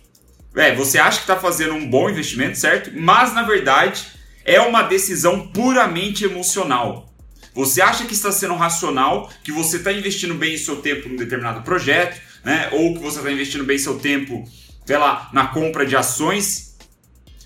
é, 0.57 0.75
você 0.75 0.99
acha 0.99 1.19
que 1.19 1.23
está 1.23 1.37
fazendo 1.37 1.75
um 1.75 1.89
bom 1.89 2.11
investimento, 2.11 2.59
certo? 2.59 2.91
Mas 2.95 3.33
na 3.33 3.43
verdade 3.45 4.05
é 4.45 4.61
uma 4.61 4.83
decisão 4.83 5.47
puramente 5.49 6.25
emocional. 6.25 7.08
Você 7.55 7.81
acha 7.81 8.05
que 8.05 8.15
está 8.15 8.31
sendo 8.31 8.55
racional, 8.55 9.31
que 9.43 9.53
você 9.53 9.77
está 9.77 9.93
investindo 9.93 10.35
bem 10.35 10.57
seu 10.57 10.77
tempo 10.77 11.09
num 11.09 11.17
determinado 11.17 11.63
projeto, 11.63 12.21
né? 12.45 12.69
Ou 12.73 12.95
que 12.95 13.01
você 13.01 13.19
está 13.19 13.31
investindo 13.31 13.65
bem 13.65 13.79
seu 13.79 13.99
tempo, 13.99 14.45
sei 14.87 14.99
lá, 14.99 15.29
na 15.33 15.49
compra 15.49 15.85
de 15.85 15.97
ações, 15.97 16.77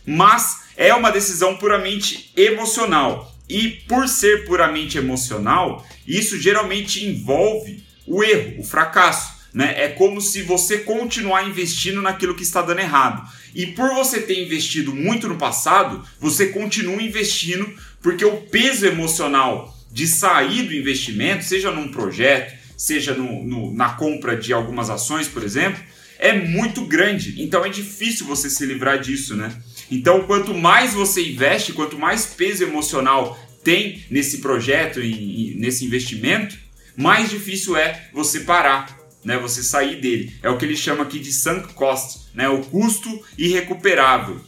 mas 0.06 0.62
é 0.76 0.92
uma 0.94 1.11
decisão 1.11 1.56
puramente 1.56 2.32
emocional. 2.37 3.32
E 3.49 3.68
por 3.88 4.09
ser 4.09 4.47
puramente 4.47 4.97
emocional, 4.99 5.85
isso 6.06 6.40
geralmente 6.40 7.04
envolve 7.04 7.85
o 8.06 8.23
erro, 8.23 8.61
o 8.61 8.64
fracasso. 8.64 9.42
Né? 9.52 9.75
É 9.76 9.88
como 9.88 10.21
se 10.21 10.42
você 10.42 10.78
continuar 10.78 11.47
investindo 11.47 12.00
naquilo 12.00 12.35
que 12.35 12.42
está 12.42 12.62
dando 12.62 12.80
errado. 12.80 13.28
E 13.54 13.66
por 13.66 13.92
você 13.94 14.21
ter 14.21 14.42
investido 14.42 14.94
muito 14.94 15.28
no 15.28 15.37
passado, 15.37 16.02
você 16.18 16.47
continua 16.47 17.02
investindo 17.02 17.71
porque 18.00 18.25
o 18.25 18.38
peso 18.38 18.87
emocional 18.87 19.76
de 19.92 20.06
sair 20.06 20.62
do 20.62 20.75
investimento, 20.75 21.44
seja 21.44 21.70
num 21.70 21.88
projeto, 21.88 22.58
seja 22.76 23.14
no, 23.14 23.44
no, 23.44 23.75
na 23.75 23.90
compra 23.90 24.37
de 24.37 24.52
algumas 24.52 24.88
ações, 24.88 25.28
por 25.28 25.44
exemplo, 25.44 25.82
é 26.18 26.32
muito 26.32 26.87
grande. 26.87 27.42
Então 27.42 27.64
é 27.64 27.68
difícil 27.68 28.26
você 28.26 28.49
se 28.49 28.64
livrar 28.64 28.99
disso, 28.99 29.37
né? 29.37 29.52
Então, 29.90 30.22
quanto 30.25 30.54
mais 30.54 30.94
você 30.94 31.20
investe, 31.28 31.72
quanto 31.72 31.99
mais 31.99 32.26
peso 32.26 32.62
emocional 32.62 33.38
tem 33.62 34.04
nesse 34.11 34.38
projeto 34.38 35.00
e 35.00 35.54
nesse 35.58 35.84
investimento, 35.84 36.56
mais 36.96 37.28
difícil 37.28 37.76
é 37.76 38.08
você 38.12 38.40
parar, 38.40 38.99
né? 39.25 39.37
Você 39.38 39.62
sair 39.62 40.00
dele. 40.00 40.32
É 40.42 40.49
o 40.49 40.56
que 40.56 40.64
ele 40.64 40.76
chama 40.76 41.02
aqui 41.02 41.18
de 41.18 41.32
sunk 41.32 41.75
cost, 41.75 42.30
né? 42.34 42.49
O 42.49 42.62
custo 42.62 43.22
irrecuperável. 43.37 44.40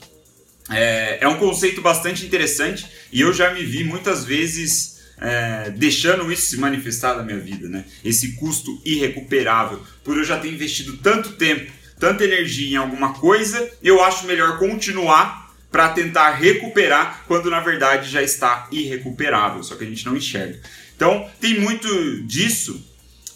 É, 0.70 1.18
é 1.20 1.28
um 1.28 1.38
conceito 1.38 1.82
bastante 1.82 2.24
interessante 2.24 2.86
e 3.12 3.20
eu 3.20 3.32
já 3.34 3.52
me 3.52 3.62
vi 3.62 3.84
muitas 3.84 4.24
vezes 4.24 4.93
é, 5.18 5.70
deixando 5.70 6.30
isso 6.32 6.46
se 6.46 6.56
manifestar 6.56 7.16
na 7.16 7.22
minha 7.22 7.38
vida, 7.38 7.68
né? 7.68 7.84
Esse 8.04 8.32
custo 8.32 8.80
irrecuperável, 8.84 9.82
por 10.02 10.16
eu 10.16 10.24
já 10.24 10.38
ter 10.38 10.48
investido 10.48 10.96
tanto 10.98 11.32
tempo, 11.32 11.70
tanta 11.98 12.24
energia 12.24 12.70
em 12.70 12.76
alguma 12.76 13.14
coisa, 13.14 13.70
eu 13.82 14.02
acho 14.02 14.26
melhor 14.26 14.58
continuar 14.58 15.44
para 15.70 15.88
tentar 15.88 16.30
recuperar 16.34 17.24
quando 17.26 17.50
na 17.50 17.60
verdade 17.60 18.08
já 18.08 18.22
está 18.22 18.68
irrecuperável, 18.70 19.62
só 19.62 19.74
que 19.74 19.84
a 19.84 19.86
gente 19.86 20.06
não 20.06 20.16
enxerga. 20.16 20.60
Então, 20.94 21.28
tem 21.40 21.58
muito 21.58 22.22
disso 22.22 22.84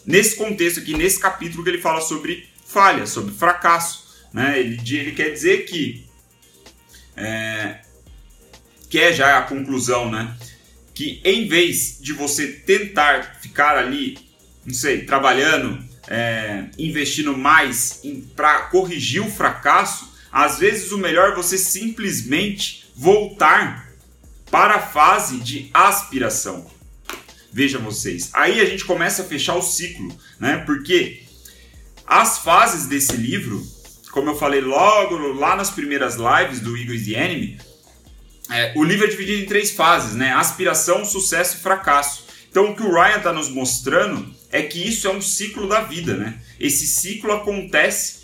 nesse 0.07 0.37
contexto 0.37 0.81
aqui, 0.81 0.95
nesse 0.97 1.19
capítulo 1.19 1.65
que 1.65 1.71
ele 1.71 1.83
fala 1.83 2.01
sobre 2.01 2.49
falha, 2.65 3.07
sobre 3.07 3.35
fracasso, 3.35 4.07
né? 4.33 4.59
Ele, 4.61 4.81
ele 4.97 5.13
quer 5.13 5.31
dizer 5.31 5.65
que 5.65 6.07
é, 7.17 7.81
que 8.89 8.99
é 8.99 9.13
já 9.13 9.39
a 9.39 9.43
conclusão, 9.43 10.11
né? 10.11 10.37
Que 10.99 11.21
em 11.25 11.47
vez 11.47 11.97
de 12.01 12.13
você 12.13 12.49
tentar 12.49 13.39
ficar 13.41 13.79
ali, 13.79 14.19
não 14.67 14.75
sei, 14.75 15.05
trabalhando, 15.05 15.79
é, 16.09 16.65
investindo 16.77 17.39
mais 17.39 18.03
para 18.35 18.63
corrigir 18.63 19.23
o 19.23 19.31
fracasso, 19.31 20.13
às 20.33 20.59
vezes 20.59 20.91
o 20.91 20.99
melhor 20.99 21.31
é 21.31 21.35
você 21.37 21.57
simplesmente 21.57 22.91
voltar 22.97 23.93
para 24.51 24.75
a 24.75 24.81
fase 24.81 25.39
de 25.39 25.71
aspiração. 25.73 26.69
Vejam 27.53 27.81
vocês, 27.81 28.31
aí 28.33 28.61
a 28.61 28.65
gente 28.65 28.85
começa 28.85 29.23
a 29.23 29.25
fechar 29.25 29.55
o 29.55 29.63
ciclo, 29.63 30.13
né? 30.41 30.65
Porque 30.67 31.23
as 32.09 32.39
fases 32.39 32.87
desse 32.87 33.17
livro, 33.17 33.65
como 34.11 34.31
eu 34.31 34.37
falei 34.37 34.61
logo 34.61 35.17
lá 35.35 35.55
nas 35.55 35.71
primeiras 35.71 36.17
lives 36.17 36.59
do 36.59 36.77
Eagles 36.77 37.07
the 37.07 37.13
Enemy, 37.13 37.68
é, 38.51 38.73
o 38.77 38.83
livro 38.83 39.07
é 39.07 39.11
dividido 39.11 39.43
em 39.43 39.47
três 39.47 39.71
fases, 39.71 40.15
né? 40.15 40.33
Aspiração, 40.33 41.05
sucesso 41.05 41.57
e 41.57 41.61
fracasso. 41.61 42.27
Então 42.51 42.71
o 42.71 42.77
que 42.77 42.83
o 42.83 42.93
Ryan 42.93 43.19
está 43.19 43.33
nos 43.33 43.49
mostrando 43.49 44.35
é 44.51 44.63
que 44.63 44.87
isso 44.87 45.07
é 45.07 45.11
um 45.11 45.21
ciclo 45.21 45.69
da 45.69 45.81
vida, 45.81 46.17
né? 46.17 46.41
Esse 46.59 46.87
ciclo 46.87 47.33
acontece 47.33 48.19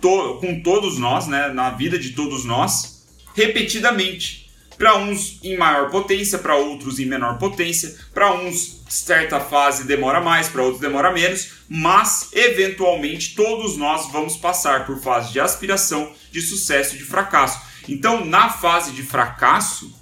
to 0.00 0.38
com 0.40 0.60
todos 0.62 0.98
nós, 0.98 1.26
né? 1.26 1.48
Na 1.48 1.70
vida 1.70 1.98
de 1.98 2.10
todos 2.10 2.44
nós, 2.44 3.04
repetidamente. 3.34 4.46
Para 4.78 4.96
uns 4.98 5.40
em 5.42 5.56
maior 5.56 5.90
potência, 5.90 6.38
para 6.38 6.54
outros 6.54 6.98
em 6.98 7.06
menor 7.06 7.38
potência, 7.38 7.96
para 8.12 8.34
uns 8.34 8.82
certa 8.88 9.40
fase 9.40 9.84
demora 9.84 10.20
mais, 10.20 10.48
para 10.48 10.62
outros 10.62 10.80
demora 10.80 11.10
menos, 11.10 11.48
mas 11.68 12.28
eventualmente 12.32 13.34
todos 13.34 13.76
nós 13.76 14.12
vamos 14.12 14.36
passar 14.36 14.84
por 14.84 15.00
fase 15.00 15.32
de 15.32 15.40
aspiração, 15.40 16.12
de 16.30 16.42
sucesso 16.42 16.94
e 16.94 16.98
de 16.98 17.04
fracasso. 17.04 17.65
Então, 17.88 18.24
na 18.24 18.48
fase 18.48 18.92
de 18.92 19.02
fracasso, 19.02 19.94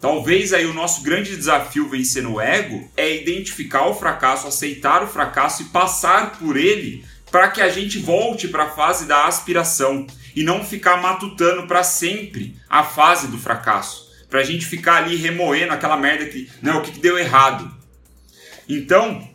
talvez 0.00 0.52
aí 0.52 0.66
o 0.66 0.74
nosso 0.74 1.02
grande 1.02 1.36
desafio 1.36 1.88
vencendo 1.88 2.34
o 2.34 2.40
ego 2.40 2.90
é 2.96 3.14
identificar 3.14 3.86
o 3.86 3.94
fracasso, 3.94 4.48
aceitar 4.48 5.02
o 5.02 5.08
fracasso 5.08 5.62
e 5.62 5.66
passar 5.66 6.38
por 6.38 6.56
ele 6.56 7.04
para 7.30 7.48
que 7.48 7.60
a 7.60 7.68
gente 7.68 7.98
volte 7.98 8.48
para 8.48 8.64
a 8.64 8.70
fase 8.70 9.06
da 9.06 9.26
aspiração 9.26 10.06
e 10.34 10.42
não 10.42 10.64
ficar 10.64 10.96
matutando 11.00 11.66
para 11.66 11.82
sempre 11.82 12.56
a 12.68 12.82
fase 12.82 13.28
do 13.28 13.38
fracasso, 13.38 14.10
para 14.30 14.40
a 14.40 14.44
gente 14.44 14.66
ficar 14.66 15.02
ali 15.02 15.16
remoendo 15.16 15.72
aquela 15.72 15.96
merda 15.96 16.26
que, 16.26 16.50
não, 16.62 16.78
o 16.78 16.82
que, 16.82 16.92
que 16.92 17.00
deu 17.00 17.18
errado. 17.18 17.70
Então, 18.68 19.28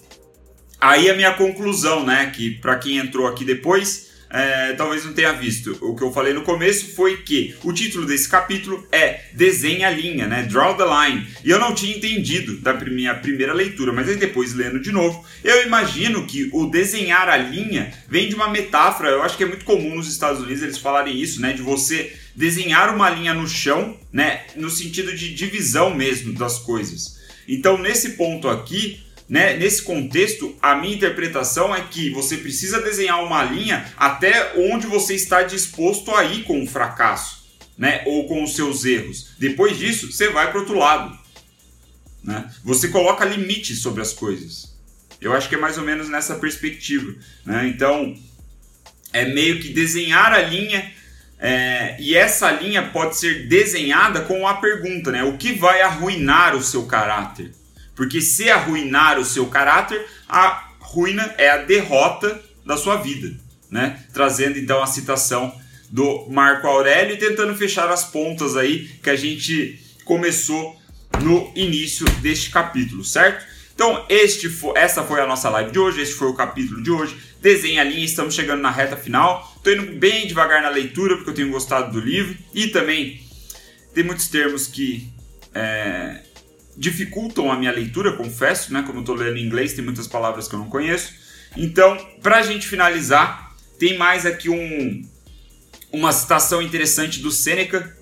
aí 0.80 1.10
a 1.10 1.16
minha 1.16 1.34
conclusão, 1.34 2.06
né, 2.06 2.32
que 2.36 2.52
para 2.52 2.78
quem 2.78 2.98
entrou 2.98 3.28
aqui 3.28 3.44
depois, 3.46 4.13
é, 4.34 4.74
talvez 4.74 5.06
não 5.06 5.14
tenha 5.14 5.32
visto. 5.32 5.78
O 5.80 5.96
que 5.96 6.04
eu 6.04 6.12
falei 6.12 6.34
no 6.34 6.42
começo 6.42 6.96
foi 6.96 7.18
que 7.18 7.56
o 7.64 7.72
título 7.72 8.08
desse 8.08 8.28
capítulo 8.28 8.86
é 8.92 9.26
Desenha 9.34 9.88
a 9.88 9.92
linha, 9.92 10.26
né? 10.26 10.44
Draw 10.44 10.76
the 10.76 10.84
line. 10.84 11.28
E 11.44 11.52
eu 11.52 11.60
não 11.60 11.76
tinha 11.76 11.96
entendido 11.96 12.58
da 12.58 12.74
minha 12.74 13.14
primeira 13.14 13.54
leitura, 13.54 13.94
mas 13.94 14.10
aí 14.10 14.16
depois 14.16 14.56
lendo 14.56 14.80
de 14.80 14.92
novo, 14.92 15.24
eu 15.44 15.66
imagino 15.68 16.26
que 16.26 16.50
o 16.52 16.66
desenhar 16.66 17.30
a 17.30 17.38
linha 17.38 17.94
vem 18.10 18.28
de 18.28 18.34
uma 18.34 18.50
metáfora, 18.50 19.10
eu 19.10 19.22
acho 19.22 19.38
que 19.38 19.44
é 19.44 19.48
muito 19.48 19.66
comum 19.66 19.96
nos 19.96 20.12
Estados 20.12 20.42
Unidos 20.42 20.64
eles 20.64 20.78
falarem 20.80 21.16
isso, 21.22 21.40
né? 21.40 21.54
De 21.54 21.62
você 21.62 22.12
desenhar 22.36 22.94
uma 22.94 23.12
linha 23.12 23.36
no 23.36 23.48
chão, 23.48 23.96
né? 24.12 24.42
No 24.56 24.72
sentido 24.72 25.16
de 25.16 25.32
divisão 25.36 25.94
mesmo 25.94 26.34
das 26.34 26.58
coisas. 26.58 27.22
Então, 27.48 27.78
nesse 27.78 28.12
ponto 28.12 28.48
aqui, 28.48 29.03
né? 29.28 29.56
Nesse 29.58 29.82
contexto, 29.82 30.56
a 30.62 30.76
minha 30.76 30.96
interpretação 30.96 31.74
é 31.74 31.82
que 31.82 32.10
você 32.12 32.38
precisa 32.38 32.82
desenhar 32.82 33.24
uma 33.24 33.44
linha 33.44 33.92
até 33.98 34.54
onde 34.58 34.86
você 34.88 35.16
está 35.16 35.44
disposto 35.44 36.14
a 36.14 36.24
ir 36.24 36.44
com 36.44 36.62
o 36.62 36.68
fracasso, 36.68 37.46
né? 37.78 38.04
ou 38.06 38.28
com 38.28 38.44
os 38.44 38.56
seus 38.56 38.86
erros. 38.86 39.32
Depois 39.40 39.78
disso, 39.78 40.12
você 40.12 40.30
vai 40.30 40.52
para 40.52 40.60
outro 40.60 40.78
lado. 40.78 41.18
Né? 42.24 42.50
Você 42.64 42.90
coloca 42.90 43.26
limites 43.26 43.80
sobre 43.80 44.02
as 44.02 44.14
coisas. 44.14 44.74
Eu 45.20 45.34
acho 45.34 45.48
que 45.48 45.56
é 45.56 45.58
mais 45.60 45.78
ou 45.78 45.84
menos 45.84 46.10
nessa 46.10 46.36
perspectiva. 46.36 47.16
Né? 47.46 47.68
Então, 47.68 48.16
é 49.14 49.26
meio 49.26 49.60
que 49.60 49.70
desenhar 49.70 50.34
a 50.34 50.42
linha 50.42 50.92
é, 51.40 51.98
e 52.00 52.16
essa 52.16 52.52
linha 52.52 52.84
pode 52.84 53.18
ser 53.18 53.48
desenhada 53.48 54.22
com 54.22 54.48
a 54.48 54.54
pergunta, 54.56 55.12
né? 55.12 55.26
O 55.26 55.38
que 55.38 55.52
vai 55.52 55.82
arruinar 55.82 56.56
o 56.56 56.64
seu 56.64 56.86
caráter? 56.86 57.52
Porque 57.96 58.22
se 58.22 58.50
arruinar 58.50 59.20
o 59.20 59.26
seu 59.26 59.48
caráter, 59.48 60.06
a 60.28 60.70
ruína 60.80 61.34
é 61.38 61.50
a 61.50 61.58
derrota 61.58 62.42
da 62.66 62.78
sua 62.78 62.98
vida, 62.98 63.36
né? 63.70 64.04
Trazendo 64.14 64.58
então 64.58 64.82
a 64.82 64.88
citação 64.88 65.54
do 65.90 66.28
Marco 66.30 66.66
Aurélio 66.66 67.16
e 67.16 67.20
tentando 67.20 67.56
fechar 67.56 67.90
as 67.90 68.04
pontas 68.04 68.58
aí 68.58 68.90
que 69.02 69.10
a 69.10 69.16
gente 69.16 69.80
começou 70.06 70.76
no 71.22 71.52
início 71.56 72.06
deste 72.22 72.50
capítulo, 72.50 73.04
certo? 73.04 73.46
Então, 73.76 74.06
este 74.08 74.50
foi, 74.50 74.78
essa 74.78 75.04
foi 75.04 75.20
a 75.20 75.28
nossa 75.28 75.50
live 75.50 75.72
de 75.72 75.80
hoje, 75.80 76.02
este 76.02 76.16
foi 76.16 76.28
o 76.28 76.34
capítulo 76.34 76.82
de 76.82 76.92
hoje. 76.92 77.18
Desenha 77.42 77.82
a 77.82 77.84
linha, 77.84 78.06
estamos 78.06 78.36
chegando 78.36 78.62
na 78.62 78.70
reta 78.70 78.96
final. 78.96 79.52
Estou 79.58 79.74
indo 79.74 80.00
bem 80.00 80.28
devagar 80.28 80.62
na 80.62 80.70
leitura 80.70 81.16
porque 81.16 81.32
eu 81.32 81.34
tenho 81.34 81.52
gostado 81.52 81.92
do 81.92 82.00
livro 82.00 82.38
e 82.54 82.68
também 82.68 83.24
tem 83.94 84.04
muitos 84.04 84.28
termos 84.28 84.68
que 84.68 85.12
é, 85.54 86.22
dificultam 86.78 87.52
a 87.52 87.58
minha 87.58 87.72
leitura, 87.72 88.14
confesso, 88.14 88.74
né? 88.74 88.84
Como 88.84 89.00
eu 89.00 89.02
estou 89.02 89.16
lendo 89.16 89.38
em 89.38 89.46
inglês, 89.46 89.74
tem 89.74 89.84
muitas 89.84 90.08
palavras 90.08 90.48
que 90.48 90.56
eu 90.56 90.60
não 90.60 90.70
conheço. 90.70 91.14
Então, 91.56 91.98
para 92.22 92.38
a 92.38 92.42
gente 92.42 92.68
finalizar, 92.68 93.56
tem 93.78 93.98
mais 93.98 94.26
aqui 94.26 94.50
um, 94.50 95.08
uma 95.92 96.12
citação 96.12 96.62
interessante 96.62 97.20
do 97.20 97.32
Sêneca, 97.32 97.96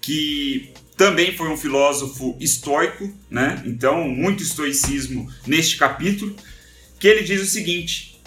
que 0.00 0.72
também 0.96 1.36
foi 1.36 1.48
um 1.48 1.56
filósofo 1.56 2.36
estoico, 2.40 3.12
né? 3.30 3.62
Então, 3.66 4.08
muito 4.08 4.42
estoicismo 4.42 5.30
neste 5.46 5.76
capítulo, 5.76 6.34
que 6.98 7.08
ele 7.08 7.22
diz 7.22 7.42
o 7.42 7.46
seguinte: 7.46 8.20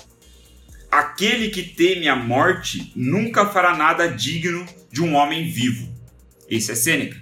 Aquele 0.91 1.49
que 1.49 1.63
teme 1.63 2.07
a 2.07 2.15
morte 2.15 2.91
nunca 2.95 3.47
fará 3.47 3.75
nada 3.75 4.07
digno 4.07 4.65
de 4.91 5.01
um 5.01 5.15
homem 5.15 5.49
vivo. 5.49 5.91
Esse 6.47 6.71
é 6.71 6.75
Sêneca. 6.75 7.19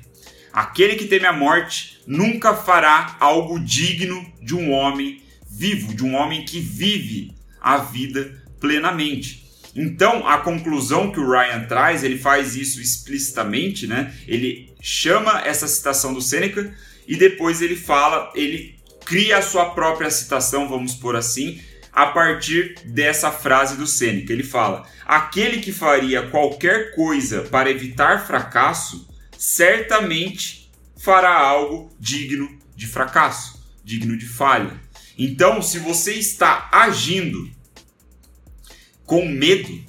Aquele 0.51 0.96
que 0.96 1.05
teme 1.05 1.25
a 1.25 1.31
morte 1.31 2.00
nunca 2.05 2.55
fará 2.55 3.15
algo 3.20 3.60
digno 3.60 4.25
de 4.41 4.55
um 4.55 4.72
homem 4.72 5.22
vivo, 5.50 5.93
de 5.93 6.03
um 6.03 6.15
homem 6.15 6.46
que 6.46 6.60
vive 6.60 7.34
a 7.60 7.77
vida 7.77 8.43
plenamente. 8.60 9.41
Então, 9.75 10.27
a 10.27 10.39
conclusão 10.39 11.12
que 11.12 11.20
o 11.20 11.29
Ryan 11.29 11.65
traz, 11.65 12.03
ele 12.03 12.17
faz 12.17 12.55
isso 12.55 12.81
explicitamente, 12.81 13.88
né? 13.88 14.13
Ele 14.27 14.74
chama 14.81 15.41
essa 15.46 15.67
citação 15.67 16.13
do 16.13 16.22
Sêneca 16.22 16.74
e 17.08 17.15
depois 17.15 17.62
ele 17.62 17.75
fala, 17.75 18.31
ele 18.36 18.75
cria 19.05 19.38
a 19.38 19.41
sua 19.41 19.72
própria 19.72 20.10
citação, 20.10 20.67
vamos 20.67 20.96
por 20.96 21.15
assim, 21.15 21.62
a 21.91 22.08
partir 22.08 22.75
dessa 22.86 23.31
frase 23.31 23.75
do 23.77 23.88
Sêneca. 23.88 24.31
Ele 24.34 24.43
fala: 24.43 24.86
aquele 25.05 25.60
que 25.62 25.72
faria 25.72 26.27
qualquer 26.27 26.93
coisa 26.96 27.41
para 27.43 27.70
evitar 27.70 28.25
fracasso, 28.25 29.08
certamente 29.38 30.61
fará 31.01 31.36
algo 31.36 31.91
digno 32.00 32.60
de 32.75 32.86
fracasso, 32.86 33.67
digno 33.84 34.15
de 34.15 34.27
falha. 34.27 34.79
Então, 35.17 35.62
se 35.62 35.79
você 35.79 36.13
está 36.13 36.70
agindo 36.72 37.50
com 39.05 39.25
medo 39.27 39.84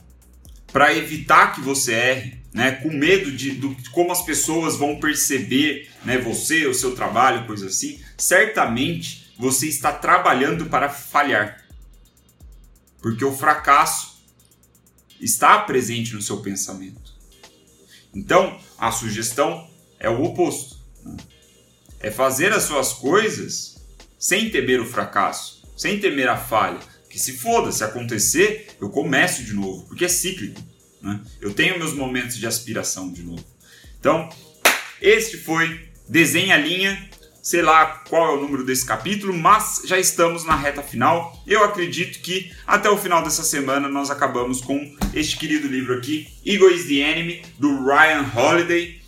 para 0.73 0.95
evitar 0.95 1.55
que 1.55 1.61
você 1.61 1.93
erre, 1.93 2.43
né, 2.53 2.73
com 2.73 2.91
medo 2.91 3.31
de, 3.31 3.51
de 3.53 3.91
como 3.91 4.11
as 4.11 4.25
pessoas 4.25 4.77
vão 4.77 4.99
perceber 4.99 5.91
né, 6.05 6.17
você, 6.17 6.67
o 6.67 6.75
seu 6.75 6.95
trabalho, 6.95 7.47
coisa 7.47 7.67
assim, 7.67 8.03
certamente 8.17 9.33
você 9.39 9.69
está 9.69 9.93
trabalhando 9.93 10.67
para 10.67 10.89
falhar. 10.89 11.63
Porque 13.03 13.25
o 13.25 13.37
fracasso 13.37 14.23
está 15.21 15.59
presente 15.59 16.15
no 16.15 16.23
seu 16.23 16.39
pensamento. 16.41 17.13
Então, 18.15 18.59
a 18.79 18.91
sugestão 18.91 19.69
é 19.99 20.09
o 20.09 20.23
oposto. 20.23 20.82
É 22.01 22.11
fazer 22.11 22.53
as 22.53 22.65
suas 22.65 22.93
coisas 22.93 23.77
sem 24.19 24.51
temer 24.51 24.81
o 24.81 24.87
fracasso, 24.87 25.63
sem 25.77 26.01
temer 26.01 26.29
a 26.29 26.37
falha. 26.37 26.81
Que 27.09 27.19
se 27.19 27.35
foda, 27.35 27.71
se 27.71 27.85
acontecer, 27.85 28.77
eu 28.81 28.89
começo 28.89 29.45
de 29.45 29.53
novo, 29.53 29.85
porque 29.87 30.05
é 30.05 30.09
cíclico. 30.09 30.61
Né? 31.01 31.21
Eu 31.41 31.53
tenho 31.53 31.79
meus 31.79 31.93
momentos 31.93 32.37
de 32.37 32.47
aspiração 32.47 33.13
de 33.13 33.23
novo. 33.23 33.45
Então, 34.01 34.29
este 35.01 35.37
foi 35.37 35.89
Desenha 36.09 36.55
a 36.55 36.59
Linha 36.59 37.11
sei 37.43 37.61
lá 37.61 37.87
qual 38.09 38.35
é 38.35 38.39
o 38.39 38.41
número 38.41 38.65
desse 38.65 38.87
capítulo, 38.87 39.35
mas 39.35 39.83
já 39.85 39.99
estamos 39.99 40.45
na 40.45 40.55
reta 40.55 40.81
final. 40.81 41.37
Eu 41.45 41.65
acredito 41.65 42.21
que 42.21 42.53
até 42.65 42.89
o 42.89 42.97
final 42.97 43.23
dessa 43.25 43.43
semana 43.43 43.89
nós 43.89 44.11
acabamos 44.11 44.61
com 44.61 44.97
este 45.13 45.37
querido 45.37 45.67
livro 45.67 45.99
aqui, 45.99 46.29
Ego 46.47 46.71
is 46.71 46.87
the 46.87 47.01
Enemy, 47.01 47.43
do 47.59 47.85
Ryan 47.85 48.25
Holiday. 48.35 49.02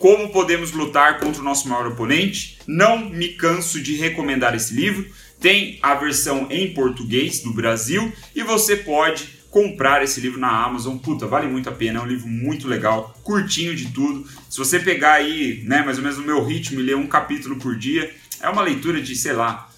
Como 0.00 0.30
podemos 0.30 0.72
lutar 0.72 1.20
contra 1.20 1.42
o 1.42 1.44
nosso 1.44 1.68
maior 1.68 1.88
oponente? 1.88 2.56
Não 2.66 3.10
me 3.10 3.34
canso 3.34 3.82
de 3.82 3.96
recomendar 3.96 4.54
esse 4.54 4.72
livro. 4.72 5.04
Tem 5.38 5.78
a 5.82 5.94
versão 5.94 6.46
em 6.48 6.72
português 6.72 7.40
do 7.40 7.52
Brasil 7.52 8.10
e 8.34 8.42
você 8.42 8.76
pode 8.76 9.28
comprar 9.50 10.02
esse 10.02 10.18
livro 10.18 10.40
na 10.40 10.64
Amazon. 10.64 10.96
Puta, 10.96 11.26
vale 11.26 11.46
muito 11.48 11.68
a 11.68 11.72
pena, 11.72 11.98
é 11.98 12.02
um 12.02 12.06
livro 12.06 12.26
muito 12.26 12.66
legal, 12.66 13.14
curtinho 13.22 13.76
de 13.76 13.90
tudo. 13.90 14.26
Se 14.48 14.56
você 14.56 14.80
pegar 14.80 15.12
aí, 15.12 15.62
né, 15.66 15.82
mais 15.82 15.98
ou 15.98 16.02
menos 16.02 16.16
no 16.16 16.24
meu 16.24 16.42
ritmo 16.42 16.80
e 16.80 16.82
ler 16.82 16.96
um 16.96 17.06
capítulo 17.06 17.56
por 17.56 17.76
dia, 17.76 18.10
é 18.40 18.48
uma 18.48 18.62
leitura 18.62 19.02
de, 19.02 19.14
sei 19.14 19.34
lá, 19.34 19.70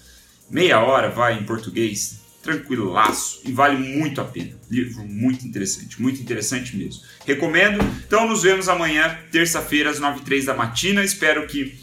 meia 0.49 0.79
hora, 0.79 1.09
vai 1.09 1.37
em 1.37 1.43
português, 1.43 2.22
tranquilaço 2.43 3.41
e 3.45 3.51
vale 3.51 3.77
muito 3.77 4.19
a 4.21 4.25
pena. 4.25 4.51
Livro 4.69 5.03
muito 5.03 5.47
interessante, 5.47 5.99
muito 5.99 6.21
interessante 6.21 6.75
mesmo. 6.75 7.01
Recomendo. 7.25 7.79
Então 8.05 8.27
nos 8.27 8.43
vemos 8.43 8.67
amanhã, 8.67 9.17
terça-feira, 9.31 9.89
às 9.89 9.99
9h03 9.99 10.43
da 10.43 10.53
matina. 10.53 11.03
Espero 11.03 11.47
que 11.47 11.73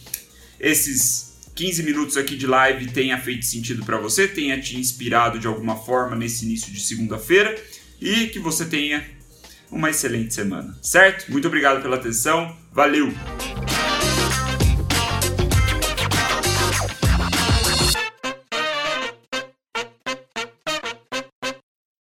esses 0.60 1.30
15 1.54 1.82
minutos 1.82 2.16
aqui 2.16 2.36
de 2.36 2.46
live 2.46 2.92
tenha 2.92 3.18
feito 3.18 3.44
sentido 3.46 3.84
para 3.84 3.98
você, 3.98 4.28
tenha 4.28 4.60
te 4.60 4.78
inspirado 4.78 5.38
de 5.38 5.46
alguma 5.46 5.76
forma 5.76 6.14
nesse 6.14 6.44
início 6.44 6.70
de 6.70 6.80
segunda-feira 6.80 7.58
e 8.00 8.26
que 8.26 8.38
você 8.38 8.64
tenha 8.66 9.04
uma 9.70 9.90
excelente 9.90 10.34
semana, 10.34 10.78
certo? 10.82 11.30
Muito 11.30 11.48
obrigado 11.48 11.80
pela 11.80 11.96
atenção, 11.96 12.56
valeu! 12.72 13.12